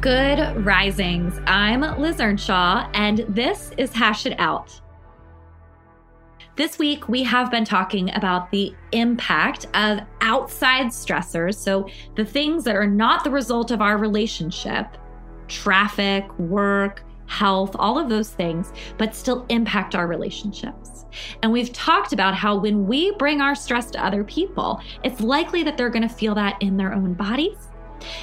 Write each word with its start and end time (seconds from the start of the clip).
Good 0.00 0.64
risings. 0.64 1.40
I'm 1.46 1.80
Liz 2.00 2.20
Earnshaw, 2.20 2.88
and 2.94 3.18
this 3.28 3.72
is 3.78 3.92
Hash 3.92 4.26
It 4.26 4.38
Out. 4.38 4.80
This 6.54 6.78
week, 6.78 7.08
we 7.08 7.24
have 7.24 7.50
been 7.50 7.64
talking 7.64 8.14
about 8.14 8.48
the 8.52 8.72
impact 8.92 9.66
of 9.74 9.98
outside 10.20 10.86
stressors. 10.86 11.56
So, 11.56 11.88
the 12.14 12.24
things 12.24 12.62
that 12.62 12.76
are 12.76 12.86
not 12.86 13.24
the 13.24 13.30
result 13.32 13.72
of 13.72 13.80
our 13.82 13.98
relationship, 13.98 14.86
traffic, 15.48 16.38
work, 16.38 17.02
health, 17.26 17.74
all 17.76 17.98
of 17.98 18.08
those 18.08 18.30
things, 18.30 18.72
but 18.98 19.16
still 19.16 19.46
impact 19.48 19.96
our 19.96 20.06
relationships. 20.06 21.06
And 21.42 21.50
we've 21.50 21.72
talked 21.72 22.12
about 22.12 22.36
how 22.36 22.56
when 22.56 22.86
we 22.86 23.10
bring 23.16 23.40
our 23.40 23.56
stress 23.56 23.90
to 23.90 24.04
other 24.04 24.22
people, 24.22 24.80
it's 25.02 25.20
likely 25.20 25.64
that 25.64 25.76
they're 25.76 25.90
going 25.90 26.08
to 26.08 26.14
feel 26.14 26.36
that 26.36 26.62
in 26.62 26.76
their 26.76 26.92
own 26.92 27.14
bodies 27.14 27.67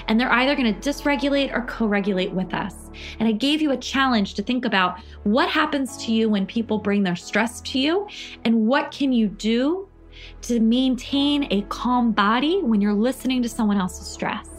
and 0.08 0.20
they're 0.20 0.32
either 0.32 0.56
going 0.56 0.74
to 0.74 0.90
dysregulate 0.90 1.56
or 1.56 1.62
co 1.64 1.86
regulate 1.86 2.32
with 2.32 2.54
us. 2.54 2.90
And 3.20 3.28
I 3.28 3.32
gave 3.32 3.62
you 3.62 3.72
a 3.72 3.78
challenge 3.78 4.34
to 4.36 4.44
think 4.44 4.66
about 4.66 5.00
what 5.24 5.50
happens 5.50 5.98
to 6.06 6.12
you 6.12 6.30
when 6.30 6.46
people 6.46 6.78
bring 6.78 7.04
their 7.04 7.16
stress 7.16 7.62
to 7.62 7.80
you, 7.80 8.08
and 8.44 8.68
what 8.68 8.92
can 8.92 9.12
you 9.12 9.28
do 9.28 9.88
to 10.44 10.60
maintain 10.60 11.48
a 11.52 11.62
calm 11.64 12.12
body 12.12 12.62
when 12.62 12.82
you're 12.82 12.94
listening 12.94 13.42
to 13.42 13.50
someone 13.50 13.78
else's 13.78 14.08
stress. 14.08 14.55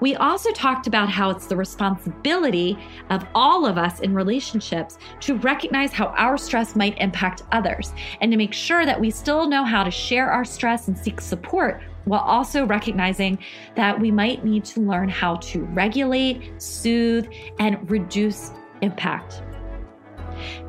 We 0.00 0.14
also 0.16 0.50
talked 0.52 0.86
about 0.86 1.08
how 1.08 1.30
it's 1.30 1.46
the 1.46 1.56
responsibility 1.56 2.78
of 3.10 3.26
all 3.34 3.66
of 3.66 3.78
us 3.78 4.00
in 4.00 4.14
relationships 4.14 4.98
to 5.20 5.36
recognize 5.36 5.92
how 5.92 6.06
our 6.16 6.36
stress 6.36 6.76
might 6.76 6.98
impact 6.98 7.42
others 7.52 7.92
and 8.20 8.30
to 8.30 8.38
make 8.38 8.52
sure 8.52 8.86
that 8.86 9.00
we 9.00 9.10
still 9.10 9.48
know 9.48 9.64
how 9.64 9.84
to 9.84 9.90
share 9.90 10.30
our 10.30 10.44
stress 10.44 10.88
and 10.88 10.96
seek 10.96 11.20
support 11.20 11.82
while 12.04 12.20
also 12.20 12.66
recognizing 12.66 13.38
that 13.76 13.98
we 13.98 14.10
might 14.10 14.44
need 14.44 14.64
to 14.64 14.80
learn 14.80 15.08
how 15.08 15.36
to 15.36 15.64
regulate, 15.66 16.60
soothe, 16.60 17.28
and 17.58 17.90
reduce 17.90 18.50
impact. 18.80 19.42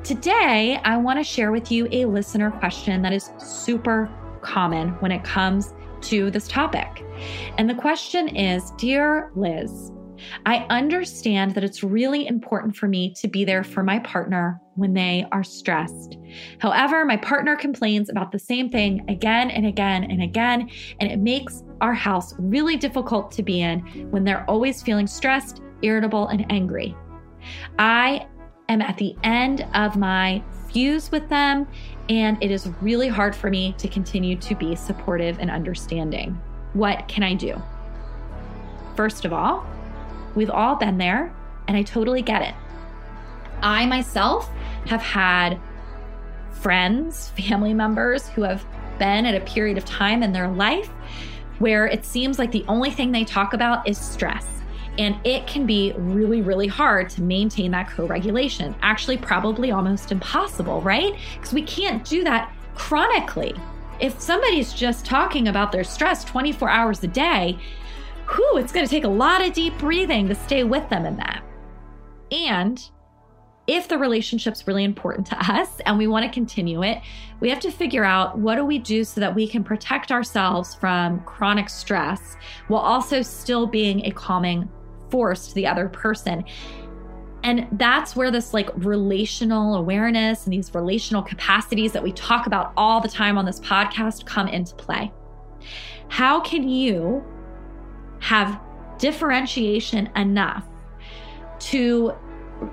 Today, 0.03 0.79
I 0.83 0.97
want 0.97 1.19
to 1.19 1.23
share 1.23 1.51
with 1.51 1.71
you 1.71 1.87
a 1.91 2.05
listener 2.05 2.51
question 2.51 3.01
that 3.01 3.13
is 3.13 3.31
super 3.37 4.09
common 4.41 4.89
when 4.99 5.11
it 5.11 5.23
comes 5.23 5.73
to 6.03 6.31
this 6.31 6.47
topic. 6.47 7.03
And 7.57 7.69
the 7.69 7.75
question 7.75 8.35
is 8.35 8.71
Dear 8.77 9.31
Liz, 9.35 9.91
I 10.45 10.65
understand 10.69 11.55
that 11.55 11.63
it's 11.63 11.83
really 11.83 12.27
important 12.27 12.75
for 12.75 12.87
me 12.87 13.13
to 13.15 13.27
be 13.27 13.45
there 13.45 13.63
for 13.63 13.83
my 13.83 13.99
partner 13.99 14.59
when 14.75 14.93
they 14.93 15.25
are 15.31 15.43
stressed. 15.43 16.17
However, 16.59 17.05
my 17.05 17.17
partner 17.17 17.55
complains 17.55 18.09
about 18.09 18.31
the 18.31 18.39
same 18.39 18.69
thing 18.69 19.05
again 19.09 19.51
and 19.51 19.65
again 19.65 20.03
and 20.03 20.21
again, 20.21 20.69
and 20.99 21.11
it 21.11 21.19
makes 21.19 21.63
our 21.81 21.93
house 21.93 22.33
really 22.39 22.77
difficult 22.77 23.31
to 23.31 23.43
be 23.43 23.61
in 23.61 23.79
when 24.11 24.23
they're 24.23 24.49
always 24.49 24.81
feeling 24.81 25.07
stressed, 25.07 25.61
irritable, 25.81 26.27
and 26.27 26.45
angry. 26.51 26.95
I 27.77 28.27
am 28.69 28.81
at 28.81 28.97
the 28.97 29.15
end 29.23 29.67
of 29.73 29.97
my 29.97 30.43
with 31.11 31.29
them, 31.29 31.67
and 32.09 32.41
it 32.41 32.51
is 32.51 32.67
really 32.81 33.07
hard 33.07 33.35
for 33.35 33.49
me 33.49 33.73
to 33.77 33.87
continue 33.87 34.35
to 34.37 34.55
be 34.55 34.75
supportive 34.75 35.39
and 35.39 35.51
understanding. 35.51 36.39
What 36.73 37.07
can 37.07 37.23
I 37.23 37.35
do? 37.35 37.61
First 38.95 39.25
of 39.25 39.33
all, 39.33 39.65
we've 40.35 40.49
all 40.49 40.75
been 40.75 40.97
there, 40.97 41.33
and 41.67 41.77
I 41.77 41.83
totally 41.83 42.21
get 42.21 42.41
it. 42.41 42.55
I 43.61 43.85
myself 43.85 44.49
have 44.87 45.01
had 45.01 45.59
friends, 46.51 47.29
family 47.29 47.73
members 47.73 48.27
who 48.29 48.41
have 48.41 48.65
been 48.99 49.25
at 49.25 49.35
a 49.35 49.45
period 49.45 49.77
of 49.77 49.85
time 49.85 50.23
in 50.23 50.33
their 50.33 50.49
life 50.49 50.89
where 51.59 51.85
it 51.87 52.03
seems 52.03 52.39
like 52.39 52.51
the 52.51 52.65
only 52.67 52.89
thing 52.89 53.11
they 53.11 53.23
talk 53.23 53.53
about 53.53 53.87
is 53.87 53.97
stress. 53.97 54.45
And 54.97 55.17
it 55.25 55.47
can 55.47 55.65
be 55.65 55.93
really, 55.97 56.41
really 56.41 56.67
hard 56.67 57.09
to 57.11 57.21
maintain 57.21 57.71
that 57.71 57.89
co 57.89 58.05
regulation. 58.05 58.75
Actually, 58.81 59.17
probably 59.17 59.71
almost 59.71 60.11
impossible, 60.11 60.81
right? 60.81 61.15
Because 61.35 61.53
we 61.53 61.63
can't 61.63 62.05
do 62.05 62.23
that 62.23 62.53
chronically. 62.75 63.55
If 63.99 64.19
somebody's 64.19 64.73
just 64.73 65.05
talking 65.05 65.47
about 65.47 65.71
their 65.71 65.83
stress 65.83 66.23
24 66.23 66.69
hours 66.69 67.03
a 67.03 67.07
day, 67.07 67.57
whew, 68.29 68.57
it's 68.57 68.71
going 68.71 68.85
to 68.85 68.89
take 68.89 69.03
a 69.03 69.09
lot 69.09 69.45
of 69.45 69.53
deep 69.53 69.77
breathing 69.77 70.27
to 70.27 70.35
stay 70.35 70.63
with 70.63 70.87
them 70.89 71.05
in 71.05 71.17
that. 71.17 71.43
And 72.31 72.81
if 73.65 73.87
the 73.87 73.97
relationship's 73.97 74.67
really 74.67 74.83
important 74.83 75.25
to 75.27 75.37
us 75.39 75.79
and 75.85 75.97
we 75.97 76.07
want 76.07 76.25
to 76.25 76.31
continue 76.31 76.83
it, 76.83 76.99
we 77.39 77.49
have 77.49 77.59
to 77.61 77.71
figure 77.71 78.03
out 78.03 78.37
what 78.37 78.55
do 78.55 78.65
we 78.65 78.77
do 78.77 79.03
so 79.03 79.21
that 79.21 79.33
we 79.33 79.47
can 79.47 79.63
protect 79.63 80.11
ourselves 80.11 80.75
from 80.75 81.21
chronic 81.21 81.69
stress 81.69 82.35
while 82.67 82.81
also 82.81 83.21
still 83.21 83.65
being 83.65 84.05
a 84.05 84.11
calming 84.11 84.69
force 85.13 85.47
to 85.49 85.53
the 85.53 85.67
other 85.67 85.87
person. 85.87 86.43
And 87.43 87.67
that's 87.73 88.15
where 88.15 88.31
this 88.31 88.51
like 88.51 88.69
relational 88.77 89.75
awareness 89.75 90.45
and 90.45 90.53
these 90.53 90.73
relational 90.73 91.21
capacities 91.21 91.91
that 91.91 92.01
we 92.01 92.11
talk 92.13 92.47
about 92.47 92.73
all 92.75 92.99
the 92.99 93.07
time 93.07 93.37
on 93.37 93.45
this 93.45 93.59
podcast 93.59 94.25
come 94.25 94.47
into 94.47 94.73
play. 94.73 95.13
How 96.07 96.39
can 96.39 96.67
you 96.67 97.23
have 98.21 98.59
differentiation 98.97 100.09
enough 100.15 100.65
to 101.59 102.13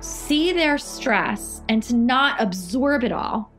see 0.00 0.54
their 0.54 0.78
stress 0.78 1.62
and 1.68 1.82
to 1.82 1.94
not 1.94 2.40
absorb 2.40 3.04
it 3.04 3.12
all, 3.12 3.52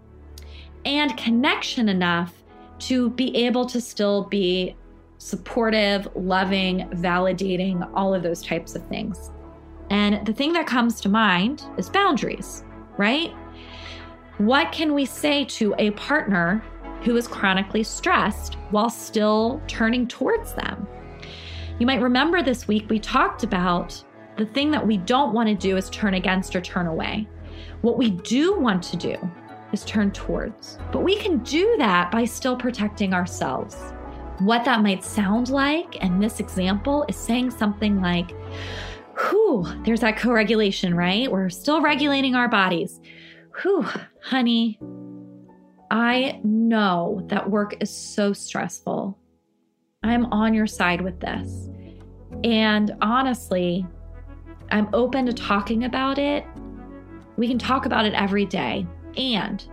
and 0.86 1.16
connection 1.18 1.88
enough 1.88 2.34
to 2.80 3.12
be 3.12 3.36
able 3.46 3.68
to 3.68 3.80
still 3.80 4.24
be 4.24 4.76
supportive, 5.22 6.08
loving, 6.16 6.80
validating, 6.96 7.88
all 7.94 8.12
of 8.12 8.24
those 8.24 8.42
types 8.42 8.74
of 8.74 8.84
things. 8.88 9.30
And 9.92 10.26
the 10.26 10.34
thing 10.34 10.52
that 10.54 10.66
comes 10.66 11.00
to 11.02 11.10
mind 11.10 11.64
is 11.78 11.90
boundaries, 11.90 12.64
right? 12.98 13.32
What 14.40 14.72
can 14.72 14.96
we 14.96 15.06
say 15.06 15.46
to 15.46 15.76
a 15.78 15.92
partner 15.92 16.64
who 17.04 17.16
is 17.18 17.28
chronically 17.28 17.84
stressed 17.84 18.56
while 18.72 18.90
still 18.90 19.62
turning 19.68 20.08
towards 20.08 20.54
them? 20.54 20.88
You 21.78 21.86
might 21.86 22.02
remember 22.02 22.42
this 22.42 22.68
week 22.68 22.90
we 22.90 22.98
talked 22.98 23.44
about 23.44 24.04
the 24.38 24.46
thing 24.48 24.72
that 24.72 24.86
we 24.86 24.98
don't 24.98 25.34
want 25.34 25.50
to 25.50 25.56
do 25.56 25.78
is 25.78 25.88
turn 25.92 26.16
against 26.16 26.56
or 26.56 26.62
turn 26.62 26.88
away. 26.88 27.28
What 27.82 28.00
we 28.00 28.10
do 28.10 28.60
want 28.60 28.82
to 28.86 28.98
do 28.98 29.16
is 29.72 29.86
turn 29.86 30.10
towards. 30.12 30.80
But 30.92 31.04
we 31.04 31.16
can 31.16 31.44
do 31.44 31.76
that 31.78 32.10
by 32.10 32.26
still 32.26 32.56
protecting 32.56 33.14
ourselves. 33.14 33.94
What 34.42 34.66
that 34.66 34.82
might 34.82 35.04
sound 35.04 35.50
like, 35.50 36.04
and 36.04 36.22
this 36.22 36.40
example 36.40 37.06
is 37.08 37.16
saying 37.16 37.52
something 37.52 38.02
like, 38.02 38.32
Whew, 39.30 39.68
there's 39.86 40.00
that 40.00 40.18
co 40.18 40.32
regulation, 40.32 40.96
right? 40.96 41.32
We're 41.32 41.50
still 41.50 41.82
regulating 41.82 42.34
our 42.34 42.48
bodies. 42.48 43.00
Whew, 43.62 43.86
honey, 44.24 44.80
I 45.92 46.40
know 46.44 47.22
that 47.28 47.50
work 47.50 47.76
is 47.82 47.92
so 47.92 48.34
stressful. 48.34 49.18
I'm 50.02 50.26
on 50.28 50.54
your 50.54 50.66
side 50.66 51.02
with 51.02 51.20
this. 51.20 51.70
And 52.44 52.96
honestly, 53.02 53.86
I'm 54.72 54.90
open 54.94 55.26
to 55.28 55.34
talking 55.34 55.84
about 55.84 56.18
it. 56.18 56.46
We 57.38 57.48
can 57.48 57.60
talk 57.60 57.86
about 57.86 58.06
it 58.06 58.14
every 58.14 58.46
day. 58.46 58.88
And, 59.18 59.64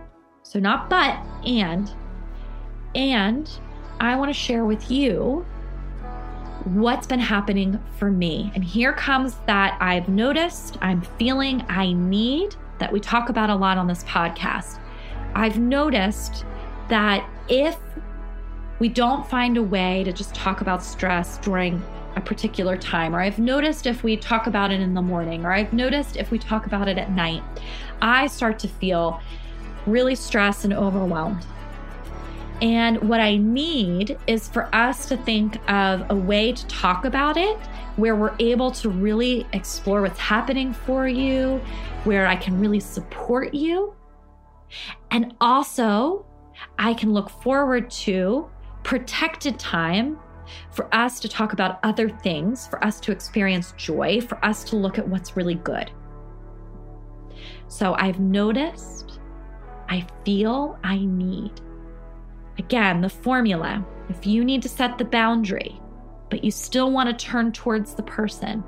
so 0.43 0.59
not 0.59 0.89
but, 0.89 1.17
and, 1.45 1.91
and 2.93 3.49
I 3.99 4.15
want 4.15 4.29
to 4.29 4.33
share 4.33 4.65
with 4.65 4.89
you 4.89 5.45
what's 6.63 7.07
been 7.07 7.19
happening 7.19 7.81
for 7.97 8.11
me. 8.11 8.51
And 8.55 8.63
here 8.63 8.93
comes 8.93 9.35
that 9.45 9.77
I've 9.81 10.09
noticed, 10.09 10.77
I'm 10.81 11.01
feeling, 11.17 11.65
I 11.67 11.93
need 11.93 12.55
that 12.79 12.91
we 12.91 12.99
talk 12.99 13.29
about 13.29 13.49
a 13.49 13.55
lot 13.55 13.77
on 13.77 13.87
this 13.87 14.03
podcast. 14.03 14.79
I've 15.35 15.59
noticed 15.59 16.45
that 16.89 17.27
if 17.47 17.77
we 18.79 18.89
don't 18.89 19.27
find 19.27 19.57
a 19.57 19.63
way 19.63 20.03
to 20.03 20.13
just 20.13 20.33
talk 20.33 20.61
about 20.61 20.83
stress 20.83 21.37
during 21.39 21.81
a 22.15 22.21
particular 22.21 22.77
time, 22.77 23.15
or 23.15 23.19
I've 23.19 23.39
noticed 23.39 23.85
if 23.85 24.03
we 24.03 24.17
talk 24.17 24.47
about 24.47 24.71
it 24.71 24.79
in 24.79 24.93
the 24.93 25.01
morning, 25.01 25.45
or 25.45 25.51
I've 25.51 25.73
noticed 25.73 26.15
if 26.15 26.31
we 26.31 26.39
talk 26.39 26.65
about 26.65 26.87
it 26.87 26.97
at 26.97 27.11
night, 27.11 27.43
I 28.01 28.27
start 28.27 28.59
to 28.59 28.67
feel 28.67 29.21
really 29.85 30.15
stressed 30.15 30.63
and 30.63 30.73
overwhelmed. 30.73 31.45
And 32.61 33.07
what 33.07 33.21
I 33.21 33.37
need 33.37 34.17
is 34.27 34.47
for 34.47 34.73
us 34.75 35.05
to 35.07 35.17
think 35.17 35.57
of 35.69 36.05
a 36.09 36.15
way 36.15 36.51
to 36.51 36.67
talk 36.67 37.05
about 37.05 37.37
it 37.37 37.57
where 37.95 38.15
we're 38.15 38.35
able 38.39 38.71
to 38.71 38.89
really 38.89 39.45
explore 39.53 40.01
what's 40.01 40.19
happening 40.19 40.73
for 40.73 41.07
you, 41.07 41.61
where 42.03 42.27
I 42.27 42.35
can 42.35 42.59
really 42.59 42.79
support 42.79 43.53
you. 43.53 43.93
And 45.11 45.33
also, 45.41 46.25
I 46.77 46.93
can 46.93 47.13
look 47.13 47.29
forward 47.29 47.89
to 47.91 48.49
protected 48.83 49.59
time 49.59 50.17
for 50.71 50.93
us 50.93 51.19
to 51.19 51.29
talk 51.29 51.53
about 51.53 51.79
other 51.83 52.09
things, 52.09 52.67
for 52.67 52.83
us 52.83 52.99
to 53.01 53.11
experience 53.11 53.73
joy, 53.77 54.21
for 54.21 54.43
us 54.43 54.63
to 54.65 54.75
look 54.75 54.97
at 54.97 55.07
what's 55.07 55.37
really 55.37 55.55
good. 55.55 55.91
So 57.67 57.93
I've 57.95 58.19
noticed, 58.19 59.19
I 59.89 60.07
feel, 60.25 60.79
I 60.83 60.97
need. 60.99 61.61
Again, 62.59 63.01
the 63.01 63.09
formula 63.09 63.85
if 64.09 64.25
you 64.25 64.43
need 64.43 64.61
to 64.63 64.69
set 64.69 64.97
the 64.97 65.05
boundary, 65.05 65.79
but 66.29 66.43
you 66.43 66.51
still 66.51 66.91
want 66.91 67.09
to 67.09 67.25
turn 67.25 67.51
towards 67.51 67.93
the 67.93 68.03
person, 68.03 68.63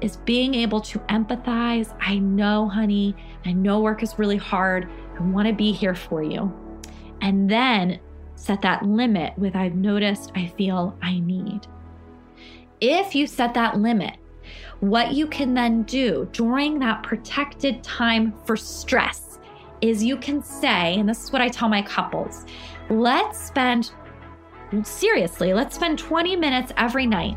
is 0.00 0.16
being 0.18 0.54
able 0.54 0.80
to 0.80 0.98
empathize. 1.00 1.94
I 2.00 2.18
know, 2.18 2.68
honey, 2.68 3.14
I 3.44 3.52
know 3.52 3.80
work 3.80 4.02
is 4.02 4.18
really 4.18 4.36
hard. 4.36 4.88
I 5.18 5.22
want 5.22 5.48
to 5.48 5.54
be 5.54 5.72
here 5.72 5.94
for 5.94 6.22
you. 6.22 6.52
And 7.20 7.50
then 7.50 8.00
set 8.36 8.62
that 8.62 8.84
limit 8.84 9.36
with 9.36 9.56
I've 9.56 9.74
noticed, 9.74 10.32
I 10.34 10.46
feel, 10.56 10.96
I 11.02 11.18
need. 11.20 11.66
If 12.80 13.14
you 13.14 13.26
set 13.26 13.54
that 13.54 13.78
limit, 13.78 14.16
what 14.80 15.12
you 15.12 15.26
can 15.26 15.54
then 15.54 15.82
do 15.84 16.28
during 16.32 16.78
that 16.80 17.02
protected 17.02 17.82
time 17.82 18.34
for 18.44 18.56
stress 18.56 19.38
is 19.80 20.04
you 20.04 20.16
can 20.16 20.42
say, 20.42 20.98
and 20.98 21.08
this 21.08 21.24
is 21.24 21.32
what 21.32 21.42
I 21.42 21.48
tell 21.48 21.68
my 21.68 21.82
couples 21.82 22.44
let's 22.90 23.38
spend, 23.38 23.92
seriously, 24.82 25.54
let's 25.54 25.74
spend 25.74 25.98
20 25.98 26.36
minutes 26.36 26.72
every 26.76 27.06
night 27.06 27.36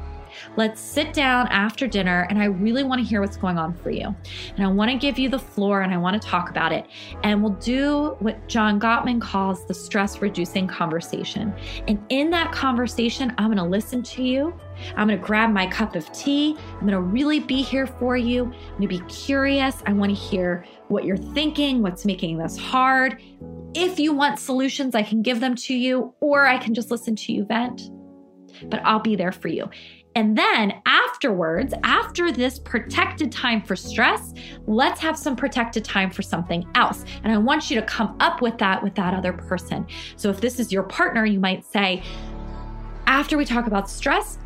Let's 0.56 0.82
sit 0.82 1.14
down 1.14 1.48
after 1.48 1.88
dinner 1.88 2.28
and 2.30 2.40
I 2.40 2.46
really 2.46 2.84
want 2.84 3.02
to 3.02 3.08
hear 3.08 3.22
what's 3.22 3.38
going 3.38 3.58
on 3.58 3.74
for 3.74 3.90
you. 3.90 4.16
And 4.56 4.66
I 4.66 4.68
want 4.68 4.92
to 4.92 4.98
give 4.98 5.20
you 5.20 5.30
the 5.30 5.40
floor 5.40 5.82
and 5.82 5.94
I 5.94 5.98
want 5.98 6.22
to 6.22 6.28
talk 6.28 6.50
about 6.50 6.72
it. 6.72 6.88
And 7.24 7.42
we'll 7.42 7.54
do 7.54 8.16
what 8.20 8.48
John 8.48 8.80
Gottman 8.80 9.22
calls 9.22 9.66
the 9.66 9.74
stress 9.74 10.22
reducing 10.22 10.68
conversation. 10.68 11.54
And 11.88 12.04
in 12.10 12.30
that 12.32 12.52
conversation, 12.52 13.34
I'm 13.38 13.48
going 13.48 13.58
to 13.58 13.64
listen 13.64 14.04
to 14.04 14.24
you. 14.24 14.54
I'm 14.96 15.08
going 15.08 15.20
to 15.20 15.26
grab 15.26 15.52
my 15.52 15.68
cup 15.68 15.96
of 15.96 16.12
tea. 16.12 16.56
I'm 16.74 16.82
going 16.82 16.92
to 16.92 17.02
really 17.02 17.40
be 17.40 17.62
here 17.62 17.88
for 17.88 18.18
you. 18.18 18.46
I'm 18.46 18.52
going 18.52 18.82
to 18.82 18.88
be 18.88 19.02
curious. 19.08 19.82
I 19.86 19.94
want 19.94 20.10
to 20.10 20.16
hear 20.16 20.66
what 20.88 21.06
you're 21.06 21.18
thinking, 21.18 21.82
what's 21.82 22.06
making 22.06 22.38
this 22.38 22.58
hard. 22.58 23.22
If 23.74 24.00
you 24.00 24.14
want 24.14 24.40
solutions, 24.40 24.96
I 24.96 25.04
can 25.04 25.22
give 25.22 25.40
them 25.40 25.56
to 25.56 25.74
you, 25.74 26.14
or 26.20 26.46
I 26.46 26.58
can 26.58 26.74
just 26.74 26.90
listen 26.92 27.16
to 27.16 27.34
you 27.34 27.46
vent. 27.46 27.92
But 28.70 28.82
I'll 28.84 29.00
be 29.00 29.16
there 29.16 29.32
for 29.32 29.50
you. 29.50 29.70
And 30.16 30.36
then 30.36 30.82
afterwards, 30.88 31.76
after 31.84 32.32
this 32.32 32.58
protected 32.58 33.32
time 33.32 33.62
for 33.62 33.76
stress, 33.76 34.34
let's 34.66 35.00
have 35.00 35.16
some 35.16 35.36
protected 35.36 35.86
time 35.86 36.10
for 36.10 36.24
something 36.24 36.68
else. 36.74 37.06
And 37.24 37.32
I 37.32 37.38
want 37.38 37.70
you 37.70 37.80
to 37.80 37.86
come 37.86 38.18
up 38.20 38.42
with 38.42 38.58
that 38.58 38.82
with 38.82 38.96
that 38.96 39.14
other 39.14 39.32
person. 39.32 39.86
So 40.16 40.32
if 40.32 40.42
this 40.42 40.60
is 40.60 40.72
your 40.72 40.82
partner, 40.82 41.24
you 41.28 41.40
might 41.40 41.64
say, 41.64 42.02
after 43.06 43.38
we 43.38 43.46
talk 43.46 43.68
about 43.68 43.92
stress, 43.92 44.40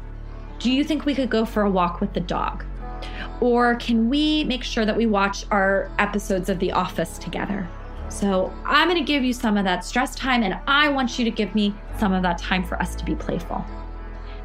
do 0.62 0.72
you 0.72 0.84
think 0.84 1.06
we 1.06 1.16
could 1.16 1.30
go 1.30 1.44
for 1.44 1.63
a 1.63 1.69
walk 1.69 2.02
with 2.02 2.13
the 2.13 2.19
dog? 2.19 2.63
Or 3.40 3.75
can 3.75 4.10
we 4.10 4.44
make 4.44 4.63
sure 4.63 4.86
that 4.86 4.96
we 4.96 5.08
watch 5.08 5.46
our 5.50 5.90
episodes 5.98 6.50
of 6.50 6.60
The 6.60 6.72
Office 6.72 7.18
together? 7.18 7.68
So 8.10 8.54
I'm 8.63 8.88
going 8.88 9.00
to 9.00 9.06
give 9.06 9.24
you 9.24 9.34
some 9.34 9.58
of 9.58 9.63
that 9.66 9.84
stress 9.84 10.13
time, 10.13 10.44
and 10.44 10.60
I 10.68 10.90
want 10.90 11.18
you 11.18 11.25
to 11.25 11.31
give 11.31 11.56
me 11.56 11.74
some 11.98 12.13
of 12.13 12.22
that 12.22 12.38
time 12.38 12.63
for 12.63 12.80
us 12.80 12.94
to 12.96 13.06
be 13.06 13.16
playful. 13.16 13.66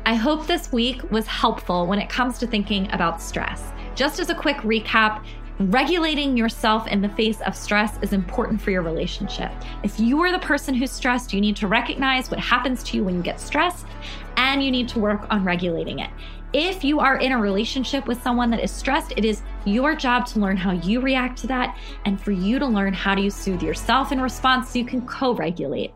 I 0.06 0.14
hope 0.14 0.46
this 0.46 0.72
week 0.72 1.10
was 1.10 1.26
helpful 1.26 1.86
when 1.86 1.98
it 1.98 2.08
comes 2.08 2.38
to 2.38 2.46
thinking 2.46 2.90
about 2.92 3.20
stress. 3.20 3.62
Just 3.94 4.18
as 4.18 4.30
a 4.30 4.34
quick 4.34 4.56
recap, 4.58 5.22
Regulating 5.58 6.36
yourself 6.36 6.86
in 6.86 7.00
the 7.00 7.08
face 7.08 7.40
of 7.40 7.56
stress 7.56 7.98
is 8.02 8.12
important 8.12 8.60
for 8.60 8.70
your 8.70 8.82
relationship. 8.82 9.50
If 9.82 9.98
you 9.98 10.20
are 10.20 10.30
the 10.30 10.38
person 10.38 10.74
who's 10.74 10.90
stressed, 10.90 11.32
you 11.32 11.40
need 11.40 11.56
to 11.56 11.66
recognize 11.66 12.30
what 12.30 12.38
happens 12.40 12.82
to 12.84 12.96
you 12.98 13.04
when 13.04 13.14
you 13.14 13.22
get 13.22 13.40
stressed 13.40 13.86
and 14.36 14.62
you 14.62 14.70
need 14.70 14.86
to 14.88 14.98
work 14.98 15.26
on 15.30 15.44
regulating 15.44 16.00
it. 16.00 16.10
If 16.52 16.84
you 16.84 17.00
are 17.00 17.16
in 17.16 17.32
a 17.32 17.38
relationship 17.38 18.06
with 18.06 18.22
someone 18.22 18.50
that 18.50 18.62
is 18.62 18.70
stressed, 18.70 19.14
it 19.16 19.24
is 19.24 19.40
your 19.64 19.96
job 19.96 20.26
to 20.26 20.40
learn 20.40 20.58
how 20.58 20.72
you 20.72 21.00
react 21.00 21.38
to 21.38 21.46
that 21.46 21.78
and 22.04 22.20
for 22.20 22.32
you 22.32 22.58
to 22.58 22.66
learn 22.66 22.92
how 22.92 23.14
do 23.14 23.22
you 23.22 23.30
soothe 23.30 23.62
yourself 23.62 24.12
in 24.12 24.20
response 24.20 24.68
so 24.70 24.78
you 24.78 24.84
can 24.84 25.06
co 25.06 25.32
regulate. 25.34 25.94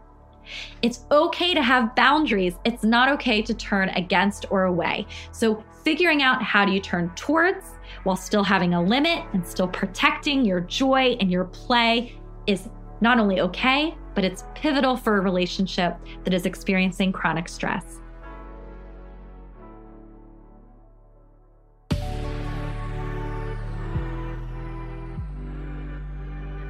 It's 0.81 1.05
okay 1.11 1.53
to 1.53 1.63
have 1.63 1.95
boundaries. 1.95 2.55
It's 2.65 2.83
not 2.83 3.11
okay 3.11 3.43
to 3.43 3.53
turn 3.53 3.91
against 3.91 4.47
or 4.51 4.65
away. 4.65 5.07
So, 5.33 5.63
figuring 5.85 6.23
out 6.23 6.43
how 6.43 6.65
do 6.65 6.73
you 6.73 6.81
turn 6.81 7.11
towards 7.15 7.65
while 8.05 8.17
still 8.17 8.45
having 8.45 8.75
a 8.75 8.83
limit 8.83 9.25
and 9.33 9.47
still 9.47 9.69
protecting 9.69 10.45
your 10.45 10.61
joy 10.61 11.17
and 11.21 11.31
your 11.31 11.45
play 11.45 12.19
is 12.47 12.69
not 13.01 13.19
only 13.19 13.41
okay, 13.41 13.97
but 14.15 14.25
it's 14.25 14.45
pivotal 14.55 14.97
for 14.97 15.17
a 15.17 15.21
relationship 15.21 15.97
that 16.25 16.35
is 16.35 16.47
experiencing 16.47 17.13
chronic 17.13 17.49
stress. 17.49 18.01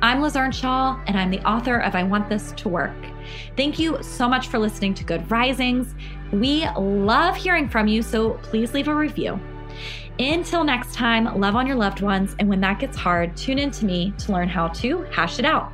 I'm 0.03 0.23
Liz 0.23 0.35
Earnshaw, 0.35 0.99
and 1.07 1.19
I'm 1.19 1.31
the 1.31 1.47
author 1.47 1.79
of 1.79 1.95
I 1.95 2.03
Want 2.05 2.29
This 2.29 2.53
to 2.53 2.71
Work. 2.71 2.97
Thank 3.55 3.79
you 3.79 4.03
so 4.03 4.27
much 4.27 4.49
for 4.49 4.59
listening 4.59 4.95
to 4.95 5.05
Good 5.05 5.31
Risings. 5.31 5.95
We 6.33 6.67
love 6.71 7.37
hearing 7.37 7.69
from 7.69 7.87
you, 7.87 8.03
so 8.03 8.35
please 8.43 8.73
leave 8.73 8.89
a 8.89 8.95
review. 8.95 9.39
Until 10.21 10.65
next 10.65 10.93
time, 10.93 11.41
love 11.41 11.57
on 11.57 11.67
your 11.67 11.77
loved 11.77 12.03
ones, 12.03 12.37
and 12.39 12.47
when 12.47 12.61
that 12.61 12.79
gets 12.79 12.95
hard, 12.95 13.35
tune 13.39 13.59
in 13.59 13.71
to 13.71 13.87
me 13.87 14.13
to 14.19 14.33
learn 14.33 14.51
how 14.51 14.69
to 14.69 14.99
hash 15.05 15.39
it 15.39 15.47
out. 15.47 15.73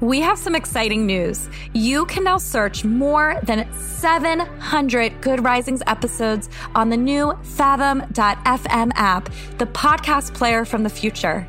We 0.00 0.20
have 0.20 0.38
some 0.38 0.54
exciting 0.54 1.04
news. 1.04 1.48
You 1.72 2.06
can 2.06 2.22
now 2.22 2.38
search 2.38 2.84
more 2.84 3.40
than 3.42 3.66
700 3.74 5.20
Good 5.20 5.42
Risings 5.42 5.82
episodes 5.88 6.48
on 6.76 6.88
the 6.88 6.96
new 6.96 7.36
Fathom.fm 7.42 8.92
app, 8.94 9.30
the 9.58 9.66
podcast 9.66 10.34
player 10.34 10.64
from 10.64 10.84
the 10.84 10.90
future. 10.90 11.44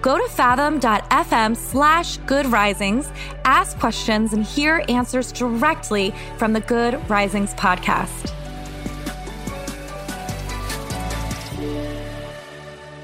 Go 0.00 0.18
to 0.18 0.28
fathom.fm 0.32 1.56
slash 1.56 2.16
good 2.26 2.46
risings, 2.46 3.08
ask 3.44 3.78
questions, 3.78 4.32
and 4.32 4.44
hear 4.44 4.84
answers 4.88 5.30
directly 5.30 6.12
from 6.38 6.54
the 6.54 6.60
Good 6.60 7.08
Risings 7.08 7.54
podcast. 7.54 8.32